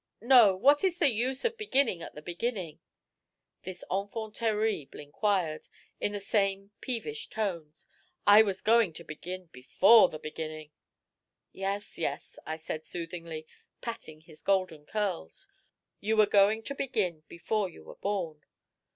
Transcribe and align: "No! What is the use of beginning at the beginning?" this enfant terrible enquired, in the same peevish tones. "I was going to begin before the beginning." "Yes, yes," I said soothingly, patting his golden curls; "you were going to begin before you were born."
"No! 0.23 0.55
What 0.55 0.83
is 0.83 0.97
the 0.97 1.11
use 1.11 1.45
of 1.45 1.59
beginning 1.59 2.01
at 2.01 2.15
the 2.15 2.23
beginning?" 2.23 2.79
this 3.61 3.83
enfant 3.91 4.33
terrible 4.35 4.99
enquired, 4.99 5.67
in 5.99 6.11
the 6.11 6.19
same 6.19 6.71
peevish 6.81 7.27
tones. 7.29 7.87
"I 8.25 8.41
was 8.41 8.61
going 8.61 8.93
to 8.93 9.03
begin 9.03 9.45
before 9.51 10.09
the 10.09 10.17
beginning." 10.17 10.71
"Yes, 11.51 11.99
yes," 11.99 12.39
I 12.47 12.57
said 12.57 12.83
soothingly, 12.87 13.45
patting 13.81 14.21
his 14.21 14.41
golden 14.41 14.87
curls; 14.87 15.47
"you 15.99 16.17
were 16.17 16.25
going 16.25 16.63
to 16.63 16.73
begin 16.73 17.21
before 17.27 17.69
you 17.69 17.83
were 17.83 17.97
born." 17.97 18.43